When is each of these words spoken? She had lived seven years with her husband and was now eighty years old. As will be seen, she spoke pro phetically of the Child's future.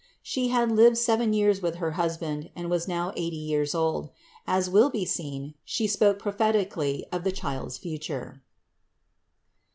She 0.23 0.47
had 0.47 0.71
lived 0.71 0.97
seven 0.97 1.31
years 1.31 1.61
with 1.61 1.75
her 1.75 1.91
husband 1.91 2.49
and 2.55 2.71
was 2.71 2.87
now 2.87 3.13
eighty 3.15 3.35
years 3.35 3.75
old. 3.75 4.09
As 4.47 4.67
will 4.67 4.89
be 4.89 5.05
seen, 5.05 5.53
she 5.63 5.85
spoke 5.85 6.17
pro 6.17 6.31
phetically 6.31 7.03
of 7.11 7.23
the 7.23 7.31
Child's 7.31 7.77
future. 7.77 8.41